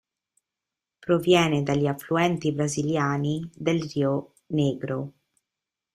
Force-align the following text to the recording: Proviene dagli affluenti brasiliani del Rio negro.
Proviene 0.99 1.61
dagli 1.61 1.85
affluenti 1.85 2.51
brasiliani 2.51 3.47
del 3.53 3.83
Rio 3.83 4.33
negro. 4.47 5.13